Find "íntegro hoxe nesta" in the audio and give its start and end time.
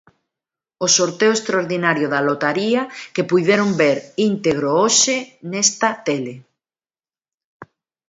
4.29-5.89